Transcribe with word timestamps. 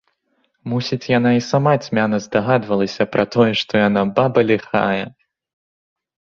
Мусіць, 0.71 1.05
яна 1.17 1.33
і 1.39 1.43
сама 1.49 1.73
цьмяна 1.85 2.17
здагадвалася 2.25 3.09
пра 3.13 3.23
тое, 3.37 3.47
што 3.63 3.73
яна 3.87 4.01
баба 4.19 4.47
ліхая. 4.51 5.05